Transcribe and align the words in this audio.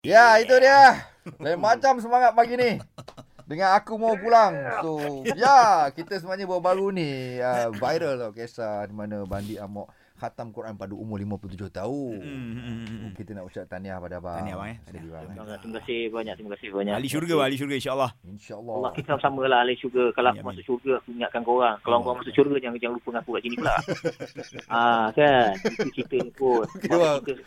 Ya, 0.00 0.40
itu 0.40 0.56
dia. 0.56 1.12
Lain 1.36 1.60
macam 1.60 2.00
semangat 2.00 2.32
pagi 2.32 2.56
ni. 2.56 2.80
Dengan 3.44 3.76
aku 3.76 4.00
mau 4.00 4.16
pulang. 4.16 4.56
So, 4.80 5.20
ya, 5.36 5.92
kita 5.92 6.16
sebenarnya 6.16 6.48
baru-baru 6.48 6.88
ni 6.88 7.36
uh, 7.36 7.68
viral 7.76 8.16
tau 8.16 8.32
kisah 8.32 8.88
di 8.88 8.96
mana 8.96 9.28
Bandi 9.28 9.60
Amok 9.60 9.99
khatam 10.20 10.52
Quran 10.52 10.76
pada 10.76 10.92
umur 10.92 11.16
57 11.16 11.72
tahun. 11.72 12.20
Hmm. 12.20 13.12
Kita 13.16 13.32
nak 13.32 13.48
ucap 13.48 13.64
tahniah 13.64 13.96
pada 13.96 14.20
abang. 14.20 14.36
Tahniah, 14.44 14.56
abang, 14.60 14.68
eh. 14.68 14.78
Sekali, 14.84 15.08
bang. 15.08 15.24
Terima 15.32 15.74
kasih 15.80 15.98
banyak, 16.12 16.34
terima 16.36 16.50
kasih 16.52 16.68
banyak. 16.76 16.92
Ahli 16.92 17.08
syurga, 17.08 17.34
ahli 17.40 17.56
syurga 17.56 17.76
insya-Allah. 17.80 18.10
InsyaAllah. 18.28 18.74
Allah 18.76 18.92
kita 18.92 19.12
sama 19.16 19.40
lah 19.48 19.58
ahli 19.64 19.74
syurga. 19.80 20.04
Kalau 20.12 20.28
aku 20.36 20.44
masuk 20.44 20.64
syurga, 20.68 20.92
aku 21.00 21.08
ingatkan 21.16 21.42
korang. 21.42 21.76
Kalau 21.80 21.96
korang 22.04 22.18
masuk 22.20 22.34
syurga, 22.36 22.56
jangan 22.60 22.76
jangan 22.76 22.94
lupa 23.00 23.08
aku 23.16 23.30
kat 23.32 23.42
sini 23.48 23.56
pula. 23.56 23.74
ah 24.76 25.06
kan? 25.16 25.50
Itu 25.56 25.90
cerita 25.96 26.16
ni 26.20 26.30
pun. 26.36 26.64
Kita, 26.82 26.96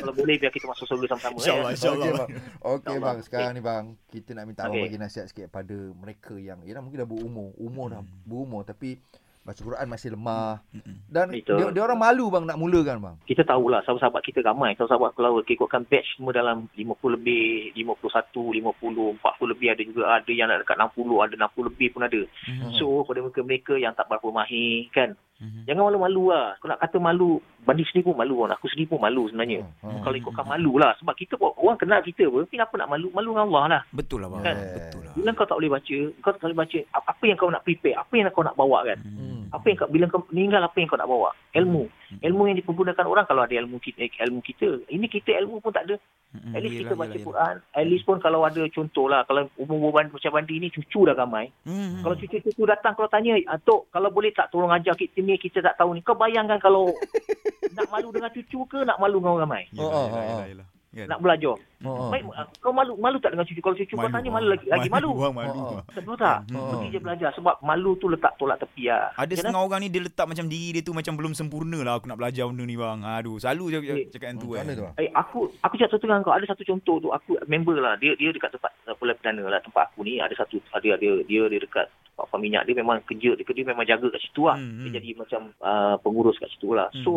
kalau 0.01 0.13
boleh, 0.17 0.35
biar 0.41 0.51
kita 0.51 0.65
masuk 0.65 0.85
syurga 0.89 1.05
sama-sama. 1.13 1.37
Insya-Allah, 1.37 1.69
ya. 1.69 1.75
insya-Allah. 1.77 2.01
Okey 2.01 2.17
bang. 2.17 2.29
Okey 2.33 2.81
InsyaAllah. 2.81 3.03
bang, 3.05 3.17
sekarang 3.21 3.51
ni 3.53 3.61
bang, 3.61 3.83
kita 4.09 4.29
nak 4.33 4.45
minta 4.49 4.61
abang 4.65 4.81
bagi 4.81 4.97
nasihat 4.97 5.27
sikit 5.29 5.47
pada 5.53 5.77
mereka 5.93 6.33
yang 6.37 6.59
ya 6.65 6.81
mungkin 6.81 7.05
dah 7.05 7.09
berumur, 7.09 7.53
umur 7.57 7.85
dah 7.93 8.01
berumur 8.25 8.61
tapi 8.65 8.97
baca 9.43 9.59
Quran 9.59 9.87
masih 9.91 10.15
lemah 10.15 10.63
dan 11.11 11.27
Betul. 11.27 11.59
dia, 11.59 11.65
dia 11.75 11.81
orang 11.83 11.99
malu 11.99 12.31
bang 12.31 12.47
nak 12.47 12.55
mulakan 12.55 12.97
bang. 13.03 13.15
Kita 13.27 13.43
tahulah 13.43 13.83
sahabat-sahabat 13.83 14.23
kita 14.23 14.39
ramai. 14.39 14.71
Sahabat-sahabat 14.79 15.11
kalau 15.19 15.43
ikutkan 15.43 15.83
batch 15.91 16.15
semua 16.15 16.31
dalam 16.31 16.71
50 16.79 17.15
lebih, 17.19 17.75
51, 17.75 18.55
50, 18.55 19.19
40 19.19 19.51
lebih 19.51 19.67
ada 19.67 19.81
juga. 19.83 20.03
Ada 20.15 20.31
yang 20.31 20.47
nak 20.47 20.63
dekat 20.63 20.79
60, 20.79 21.27
ada 21.27 21.35
60 21.35 21.69
lebih 21.69 21.87
pun 21.91 22.01
ada. 22.07 22.21
Hmm. 22.47 22.71
So, 22.79 23.03
pada 23.03 23.19
mereka-mereka 23.19 23.75
yang 23.75 23.91
tak 23.91 24.07
berapa 24.07 24.31
mahir 24.31 24.87
kan, 24.95 25.11
Mhm. 25.43 25.67
jangan 25.67 25.91
malu-malu 25.91 26.31
lah. 26.31 26.55
Kau 26.63 26.71
nak 26.71 26.79
kata 26.79 27.03
malu, 27.03 27.43
Bandi 27.63 27.83
sendiri 27.87 28.11
pun 28.11 28.19
malu. 28.19 28.43
Aku 28.47 28.67
sendiri 28.71 28.95
pun 28.95 28.99
malu 28.99 29.27
sebenarnya. 29.27 29.63
Hmm. 29.83 30.03
Kalau 30.03 30.15
ikutkan 30.15 30.47
malu 30.47 30.79
lah. 30.79 30.95
Sebab 30.99 31.15
kita 31.15 31.35
pun, 31.35 31.51
orang 31.59 31.79
kenal 31.79 31.99
kita 32.03 32.27
pun, 32.27 32.43
kenapa 32.47 32.75
nak 32.79 32.91
malu? 32.91 33.07
Malu 33.11 33.31
dengan 33.35 33.47
Allah 33.51 33.63
lah. 33.67 33.81
Betul 33.91 34.23
lah 34.23 34.29
bang. 34.31 34.43
Kan? 34.43 34.55
Betul 34.59 35.01
lah. 35.03 35.13
Bila 35.15 35.29
kau 35.35 35.47
tak 35.47 35.57
boleh 35.59 35.71
baca, 35.71 35.97
kau 36.23 36.31
tak 36.31 36.43
boleh 36.43 36.59
baca, 36.59 36.79
apa 36.95 37.07
apa 37.15 37.23
yang 37.31 37.37
kau 37.39 37.47
nak 37.47 37.63
prepare, 37.63 37.95
apa 37.95 38.13
yang 38.19 38.27
kau 38.35 38.43
nak 38.43 38.55
bawa 38.59 38.79
kan. 38.83 38.99
Hmm. 38.99 39.32
Apa 39.53 39.69
yang 39.69 39.77
kau, 39.77 39.89
bila 39.93 40.09
kau 40.09 40.25
meninggal, 40.33 40.65
apa 40.65 40.73
yang 40.81 40.89
kau 40.89 40.97
nak 40.97 41.05
bawa? 41.05 41.29
Ilmu. 41.53 41.85
Hmm. 41.85 42.19
Ilmu 42.25 42.41
yang 42.49 42.57
dipergunakan 42.57 43.05
orang 43.05 43.29
kalau 43.29 43.45
ada 43.45 43.53
ilmu 43.53 43.77
kita, 43.77 44.01
ilmu 44.25 44.41
kita. 44.41 44.81
Ini 44.89 45.05
kita 45.05 45.37
ilmu 45.45 45.61
pun 45.61 45.69
tak 45.69 45.85
ada. 45.85 45.95
Hmm, 46.33 46.57
At 46.57 46.65
least 46.65 46.81
yelah, 46.81 46.89
kita 46.89 46.93
baca 46.97 47.05
yelah, 47.05 47.13
yelah. 47.13 47.27
Quran. 47.29 47.55
At 47.77 47.85
least 47.85 48.03
pun 48.09 48.17
kalau 48.17 48.41
ada 48.41 48.61
contoh 48.73 49.05
lah. 49.05 49.21
Kalau 49.29 49.45
bandi, 49.93 50.09
macam 50.09 50.31
bandi 50.33 50.55
ni, 50.57 50.67
cucu 50.73 51.05
dah 51.05 51.13
ramai. 51.13 51.53
Hmm. 51.69 52.01
Kalau 52.01 52.17
cucu-cucu 52.17 52.63
datang, 52.65 52.97
kalau 52.97 53.05
tanya, 53.13 53.37
ah, 53.45 53.61
Tok, 53.61 53.93
kalau 53.93 54.09
boleh 54.09 54.33
tak 54.33 54.49
tolong 54.49 54.73
ajar 54.73 54.97
kita 54.97 55.21
ni, 55.21 55.37
kita 55.37 55.61
tak 55.61 55.77
tahu 55.77 55.93
ni. 55.93 56.01
Kau 56.01 56.17
bayangkan 56.17 56.57
kalau 56.57 56.89
nak 57.77 57.85
malu 57.93 58.09
dengan 58.09 58.33
cucu 58.33 58.65
ke, 58.65 58.81
nak 58.81 58.97
malu 58.97 59.21
dengan 59.21 59.37
orang 59.37 59.43
ramai? 59.45 59.63
Yelah, 59.69 59.85
Oh, 59.85 59.93
oh, 59.93 60.05
yelah, 60.09 60.17
oh. 60.17 60.25
yelah, 60.25 60.47
yelah. 60.49 60.67
Kan? 60.93 61.09
Nak 61.09 61.19
belajar. 61.19 61.57
Oh, 61.83 62.07
oh. 62.07 62.09
Baik, 62.13 62.23
kau 62.61 62.71
malu 62.71 62.93
malu 62.95 63.17
tak 63.17 63.33
dengan 63.33 63.43
cucu? 63.43 63.59
Kalau 63.59 63.75
cucu 63.75 63.93
kau 63.93 64.07
tanya, 64.07 64.29
malu 64.29 64.47
lagi. 64.53 64.65
Lagi 64.69 64.87
malu. 64.87 65.09
Bang, 65.17 65.33
malu. 65.33 65.51
Oh, 65.63 65.73
oh. 65.75 65.81
Betul 65.89 66.15
tak? 66.15 66.45
Hmm. 66.47 66.69
Pergi 66.69 66.87
je 66.93 66.99
belajar. 67.01 67.29
Sebab 67.33 67.55
malu 67.59 67.97
tu 67.97 68.07
letak 68.07 68.37
tolak 68.37 68.61
tepi 68.61 68.87
lah. 68.87 69.09
Ada 69.13 69.25
Kenapa? 69.25 69.41
setengah 69.41 69.61
orang 69.65 69.79
ni 69.81 69.89
dia 69.89 70.01
letak 70.05 70.25
macam 70.29 70.45
diri 70.45 70.69
dia 70.69 70.81
tu 70.85 70.93
macam 70.93 71.13
belum 71.17 71.33
sempurna 71.33 71.79
lah 71.81 71.97
aku 71.97 72.05
nak 72.05 72.17
belajar 72.17 72.45
benda 72.45 72.63
ni 72.63 72.77
bang. 72.77 72.99
Aduh, 73.03 73.35
selalu 73.37 73.65
je 73.67 73.77
Eh, 73.83 74.07
cakap 74.07 74.27
yang 74.31 74.39
tu 74.39 74.49
kan. 74.53 74.63
Eh, 74.95 75.09
aku 75.11 75.49
aku 75.59 75.73
cakap 75.75 75.97
satu 75.97 76.05
dengan 76.05 76.21
kau 76.21 76.31
ada 76.31 76.45
satu 76.45 76.61
contoh 76.63 76.97
tu 76.99 77.09
aku 77.09 77.35
member 77.45 77.77
lah 77.77 77.97
dia 77.97 78.13
dia 78.13 78.29
dekat 78.29 78.53
tempat 78.53 78.71
uh, 78.85 78.93
Pulau 78.93 79.13
Perdana 79.13 79.43
lah 79.43 79.59
tempat 79.59 79.89
aku 79.89 80.05
ni 80.05 80.17
ada 80.17 80.33
satu 80.33 80.61
ada 80.71 80.85
dia 80.95 81.11
dia 81.23 81.41
dia 81.45 81.59
dekat 81.59 81.85
tempat 82.13 82.25
farm 82.29 82.41
minyak 82.41 82.63
dia 82.63 82.75
memang 82.75 83.01
kerja 83.03 83.33
dia, 83.33 83.43
dia 83.43 83.65
memang 83.65 83.83
jaga 83.83 84.07
kat 84.07 84.21
situ 84.21 84.45
lah 84.45 84.53
Hmm, 84.53 84.69
hmm. 84.69 84.83
dia 84.85 85.01
jadi 85.01 85.09
macam 85.17 85.41
uh, 85.59 85.95
pengurus 85.99 86.37
kat 86.37 86.49
situ 86.49 86.71
lah 86.71 86.87
Hmm. 86.93 87.01
so 87.01 87.11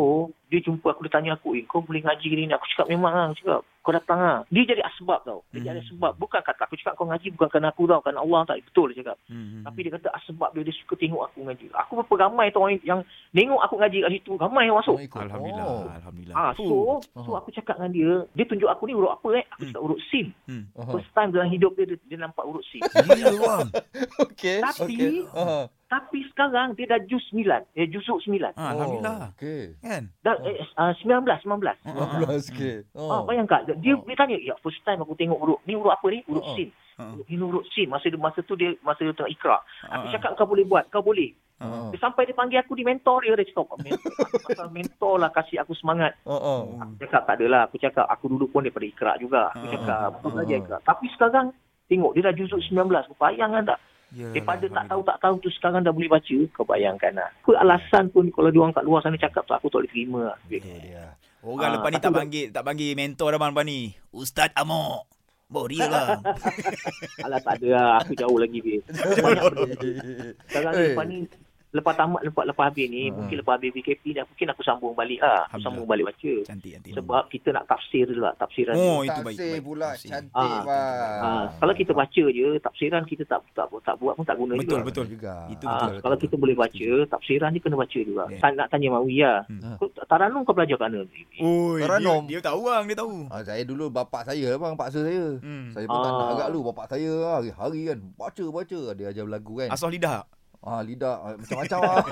dia 0.46 0.60
jumpa 0.60 0.88
aku 0.88 1.02
dia 1.02 1.12
tanya 1.12 1.34
aku 1.34 1.52
eh 1.52 1.64
kau 1.64 1.80
boleh 1.80 2.00
ngaji 2.00 2.22
gini 2.24 2.46
ni 2.46 2.54
aku 2.54 2.66
cakap 2.68 2.86
memang 2.86 3.10
lah 3.10 3.24
aku 3.28 3.36
cakap 3.40 3.60
kau 3.80 3.90
datang 3.90 4.18
lah 4.18 4.38
dia 4.46 4.62
jadi 4.64 4.82
asbab 4.82 5.22
tau 5.22 5.40
dia 5.48 5.62
jadi 5.64 5.78
Hmm. 5.78 5.86
asbab 5.88 6.12
bukan 6.16 6.40
kata 6.40 6.60
aku 6.60 6.74
cakap 6.76 6.94
kau 6.94 7.04
ngaji 7.04 7.26
bukan 7.30 7.48
kerana 7.48 7.68
aku 7.68 7.82
tau 7.84 7.98
kerana 7.98 8.18
Allah 8.20 8.40
tak 8.44 8.62
betul 8.62 8.90
dia 8.90 8.98
cakap 9.00 9.18
Hmm, 9.26 9.42
hmm, 9.42 9.62
tapi 9.62 9.78
dia 9.82 9.92
kata 9.94 10.08
asbab 10.12 10.50
dia 10.52 10.62
dia 10.62 10.74
suka 10.76 10.94
tengok 10.94 11.22
aku 11.24 11.38
ngaji 11.42 11.64
aku 11.72 11.92
berapa 11.96 12.14
ramai 12.20 12.46
tu 12.48 12.58
orang 12.58 12.78
yang 12.80 13.00
tengok 13.30 13.60
aku 13.60 13.74
ngaji 13.76 13.96
kat 14.00 14.10
situ 14.12 14.32
ramai 14.36 14.66
yang 14.66 14.76
masuk 14.76 14.96
Oh. 14.96 15.22
Alhamdulillah, 15.22 15.66
Oh. 15.66 15.86
alhamdullah. 15.88 16.34
Ah, 16.34 16.50
so, 16.52 16.64
so 17.14 17.30
Oh. 17.30 17.36
aku 17.36 17.48
cakap 17.50 17.76
dengan 17.76 17.90
dia, 17.90 18.10
dia 18.32 18.44
tunjuk 18.44 18.68
aku 18.68 18.84
ni 18.84 18.92
urut 18.92 19.10
apa 19.10 19.28
eh? 19.34 19.44
Aku 19.48 19.60
Hmm. 19.60 19.68
cakap 19.70 19.82
urut. 19.82 19.98
Hmm. 20.46 20.62
Oh. 20.72 20.92
First 20.92 21.10
time 21.12 21.30
dalam 21.30 21.48
hidup 21.48 21.72
dia, 21.72 21.84
dia, 21.84 21.98
dia 22.00 22.18
nampak 22.18 22.44
urut 22.44 22.62
bang. 22.62 23.68
Okey. 24.24 24.58
Tapi- 24.60 24.96
okey. 24.96 25.16
Oh. 25.32 25.64
Tapi 25.86 26.18
sekarang 26.26 26.74
dia 26.74 26.86
dah 26.88 27.00
juz 27.00 27.22
9. 27.30 27.46
Eh, 27.72 27.86
juzuk 27.86 28.18
9. 28.20 28.50
Ah, 28.52 28.74
alhamdulillah. 28.74 29.16
Oh, 29.16 29.30
Okey. 29.32 29.62
Kan? 29.78 30.10
Dah, 30.18 30.34
eh, 30.42 30.58
uh, 30.74 30.90
19, 30.98 31.22
19. 31.22 31.62
Ah, 31.62 31.94
ah, 31.94 32.06
ah. 32.10 32.18
12 32.26 32.50
okey. 32.50 32.76
Oh. 32.92 33.22
bayangkan. 33.22 33.62
Dia, 33.78 33.94
Oh. 33.94 34.02
dia 34.02 34.16
tanya, 34.18 34.34
ya 34.36 34.58
first 34.58 34.82
time 34.82 34.98
aku 34.98 35.14
tengok 35.14 35.38
urut. 35.38 35.58
Ni 35.62 35.78
urut 35.78 35.94
apa 35.94 36.06
ni? 36.10 36.26
Urut 36.26 36.42
Oh, 36.42 36.50
oh. 36.50 36.56
sin. 36.58 36.74
Ah, 36.98 37.14
Ini 37.30 37.38
urut 37.38 37.62
sin. 37.70 37.86
Masa 37.86 38.10
dia, 38.10 38.18
masa 38.18 38.42
tu 38.42 38.58
dia, 38.58 38.74
masa 38.82 39.06
dia 39.06 39.14
tengah 39.14 39.30
ikrar. 39.30 39.62
ah, 39.86 39.94
Aku 39.96 40.06
ah. 40.06 40.12
cakap 40.12 40.30
kau 40.34 40.48
boleh 40.48 40.66
buat. 40.66 40.90
Kau 40.90 41.06
boleh. 41.06 41.30
Oh. 41.56 41.88
Dia 41.88 42.02
sampai 42.02 42.26
dia 42.26 42.34
panggil 42.34 42.58
aku 42.58 42.74
di 42.74 42.82
mentor 42.82 43.22
dia. 43.22 43.32
Dia 43.32 43.46
cakap, 43.46 43.78
mentor, 43.78 44.10
pasal 44.50 44.68
mentor 44.68 45.14
lah 45.16 45.30
kasih 45.30 45.62
aku 45.62 45.72
semangat. 45.72 46.18
Oh, 46.26 46.34
oh. 46.34 46.60
Aku 46.76 46.98
cakap 46.98 47.24
tak 47.24 47.38
adalah. 47.38 47.70
Aku 47.70 47.78
cakap 47.78 48.10
aku 48.10 48.26
dulu 48.26 48.50
pun 48.50 48.66
daripada 48.66 48.84
ikrar 48.84 49.16
juga. 49.16 49.54
Aku 49.54 49.64
Ah, 49.64 49.72
cakap 49.72 49.96
ah, 49.96 50.06
apa 50.10 50.26
ah, 50.26 50.32
saja 50.34 50.50
ah. 50.50 50.60
ikrar. 50.60 50.80
Tapi 50.82 51.06
sekarang 51.14 51.46
tengok 51.86 52.10
dia 52.12 52.26
dah 52.26 52.34
juzuk 52.34 52.58
19. 52.60 52.90
Kau 52.90 53.16
bayangkan 53.16 53.70
tak? 53.70 53.78
Yalah, 54.14 54.32
Daripada 54.38 54.66
tak 54.70 54.84
tahu 54.86 55.00
tak 55.02 55.18
tahu 55.18 55.34
tu 55.42 55.50
sekarang 55.50 55.82
dah 55.82 55.90
boleh 55.90 56.06
baca. 56.06 56.36
Kau 56.54 56.62
bayangkan 56.62 57.12
lah. 57.18 57.28
Apa 57.42 57.52
alasan 57.58 58.06
pun 58.14 58.30
kalau 58.30 58.54
dia 58.54 58.60
orang 58.62 58.74
kat 58.74 58.84
luar 58.86 59.00
sana 59.02 59.18
cakap 59.18 59.42
tu 59.42 59.52
aku 59.52 59.66
tak 59.66 59.82
boleh 59.82 59.90
terima 59.90 60.20
lah. 60.30 60.36
Itu 60.46 60.62
dia. 60.62 61.04
Orang 61.42 61.62
Ah, 61.62 61.70
lepas 61.74 61.90
ni 61.90 61.98
tak 61.98 62.12
panggil 62.14 62.46
tak 62.50 62.62
panggil 62.62 62.90
mentor 62.94 63.28
dah 63.34 63.38
bang 63.38 63.50
lepas 63.50 63.66
ni. 63.66 63.80
Ustaz 64.14 64.50
Amok. 64.54 65.10
Bawa 65.46 65.66
dia 65.70 65.86
lah. 65.86 66.06
Alah 67.26 67.38
tak 67.38 67.62
ada 67.62 67.68
lah. 67.70 67.90
Aku 68.02 68.12
jauh 68.14 68.38
lagi 68.38 68.58
dia. 68.62 68.78
Banyak 69.22 69.42
benda. 69.54 69.90
Sekarang 70.50 70.72
ni 70.74 70.82
lepas 70.90 71.06
ni 71.06 71.18
lepas 71.76 71.92
tamat 71.92 72.20
lepas 72.22 72.44
lepas 72.44 72.64
habis 72.66 72.86
ni 72.86 73.06
Hmm. 73.06 73.16
mungkin 73.18 73.36
lepas 73.38 73.54
habis 73.54 73.70
BKP 73.70 74.04
ni 74.10 74.20
mungkin 74.20 74.46
aku 74.50 74.62
sambung 74.62 74.92
balik 74.92 75.20
lah. 75.20 75.44
Aku 75.48 75.60
sambung 75.60 75.84
balik 75.84 76.06
baca. 76.06 76.32
Cantik 76.42 76.72
cantik. 76.74 76.92
Sebab 76.92 77.22
kita 77.28 77.48
nak 77.50 77.64
tafsir 77.66 78.02
dulu 78.04 78.20
lah. 78.22 78.32
Tafsiran. 78.34 78.74
Oh, 78.74 79.00
itu 79.00 79.20
baik. 79.22 79.36
Tafsir 79.36 79.52
baik. 79.52 79.62
pula 79.62 79.88
Tafsir. 79.92 80.10
cantik 80.10 80.34
Ah. 80.34 80.62
bang. 80.62 81.20
Ah, 81.22 81.44
kalau 81.56 81.72
kita 81.72 81.92
baca 81.92 82.24
je 82.26 82.48
tafsiran 82.58 83.02
kita 83.02 83.22
tak 83.24 83.40
tak 83.52 83.66
tak 83.80 83.94
buat 83.96 84.14
pun 84.14 84.24
tak 84.24 84.34
guna 84.34 84.52
Betul, 84.54 84.80
juga. 84.80 84.86
betul. 84.86 85.06
juga. 85.06 85.34
Itu 85.48 85.64
Ah, 85.64 85.74
betul, 85.86 86.00
kalau 86.00 86.16
kita 86.16 86.34
boleh 86.36 86.56
baca, 86.56 86.88
tafsiran 87.08 87.50
ni 87.50 87.58
kena 87.58 87.76
baca 87.76 87.98
juga. 87.98 88.24
Yeah. 88.28 88.52
Nak 88.52 88.68
tanya 88.68 88.88
Mawi 88.90 89.16
lah. 89.20 89.38
Hmm. 89.46 89.76
Taranum 90.06 90.40
kau 90.42 90.52
belajar 90.52 90.76
kat 90.76 90.88
mana? 90.88 91.00
Oi, 91.04 91.76
dia, 91.76 91.84
Teranom. 91.84 92.22
dia 92.24 92.40
tahu 92.40 92.60
bang, 92.64 92.84
dia 92.84 92.96
tahu. 92.96 93.14
Ah, 93.28 93.42
saya 93.42 93.62
dulu 93.62 93.84
bapak 93.86 94.22
saya 94.24 94.54
bang 94.54 94.74
paksa 94.74 95.00
saya. 95.02 95.36
Hmm. 95.38 95.68
Saya 95.70 95.84
pun 95.84 95.98
tak 95.98 96.08
Ah. 96.08 96.16
nak 96.16 96.28
agak 96.32 96.48
lu 96.48 96.60
bapak 96.62 96.86
saya 96.88 97.12
hari-hari 97.34 97.80
kan 97.86 97.98
baca 98.14 98.44
baca 98.46 98.78
dia 98.92 99.06
ajar 99.06 99.24
berlagu 99.24 99.52
kan. 99.58 99.68
Asal 99.68 99.90
lidah. 99.90 100.24
Ah 100.66 100.82
lidah 100.82 101.14
ah, 101.16 101.32
macam-macam 101.38 101.78
ah. 101.80 102.02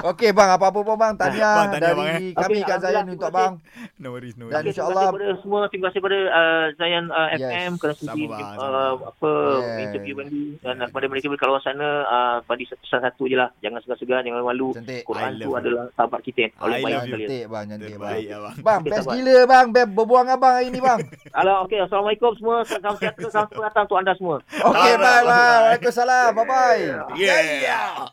Okey 0.10 0.30
bang 0.32 0.50
apa-apa 0.52 0.80
pun 0.80 0.96
bang 0.96 1.12
tanya 1.14 1.48
Bang, 1.54 1.68
tanya 1.72 1.80
dari 1.82 1.96
bang, 1.96 2.08
eh. 2.12 2.32
kami 2.34 2.52
Okey, 2.54 2.68
kat 2.68 2.78
Zayan 2.80 3.04
untuk 3.06 3.30
bang. 3.30 3.52
No 3.96 4.08
worries, 4.12 4.36
no 4.36 4.48
Dan 4.48 4.60
worries. 4.60 4.60
Okey, 4.60 4.72
insyaAllah- 4.76 5.08
Terima 5.08 5.16
kasih 5.16 5.32
kepada 5.32 5.40
semua. 5.40 5.60
Terima 5.68 5.84
kasih 5.86 5.98
kepada 5.98 6.18
uh, 6.30 6.64
Zayan 6.76 7.04
uh, 7.08 7.28
Yes. 7.30 7.40
FM 7.42 7.70
kerana 7.76 7.94
sudi 7.94 8.22
uh, 8.28 8.92
apa 9.00 9.30
Yes. 9.60 9.80
interview 9.82 10.14
Bandi 10.14 10.42
dan 10.58 10.76
kepada 10.82 11.06
mereka 11.08 11.24
di 11.24 11.38
luar 11.40 11.60
sana 11.60 11.88
uh, 12.06 12.36
Bandi 12.44 12.64
pesan 12.66 13.00
satu 13.00 13.22
je 13.24 13.36
lah. 13.36 13.48
Jangan 13.60 13.80
segan-segan, 13.80 14.20
jangan 14.22 14.40
malu. 14.42 14.68
Cantik. 14.72 15.00
I 15.00 15.06
Quran 15.06 15.30
tu 15.38 15.50
adalah 15.54 15.84
sahabat 15.92 16.20
kita. 16.20 16.44
I 16.48 16.60
Oleh 16.60 16.78
baik 16.78 16.92
love 16.92 17.04
you. 17.06 17.16
Cantik 17.18 17.44
bang 17.46 17.64
cantik 17.66 17.88
bang. 17.90 17.96
Terbaik 17.96 18.24
ya 18.26 18.38
bang. 18.38 18.54
Bang 18.60 18.80
best 18.82 18.96
sahabat. 18.98 19.14
gila 19.14 19.36
bang 19.46 19.66
Beb 19.70 19.88
berbuang 19.90 20.26
abang 20.28 20.54
hari 20.54 20.68
ni 20.68 20.80
bang. 20.80 20.98
Halo, 21.36 21.64
okey. 21.64 21.80
Assalamualaikum 21.80 22.36
semua. 22.36 22.56
Salam 22.62 22.92
sejahtera, 22.96 23.28
salam 23.30 23.48
sejahtera 23.48 23.80
untuk 23.84 23.96
anda 23.96 24.12
semua. 24.14 24.36
Okey 24.44 24.92
bye 24.96 25.22
bye. 25.22 25.28
Waalaikumsalam. 25.28 26.28
Bye 26.34 26.44
bye. 26.44 26.82
Yeah. 27.16 28.08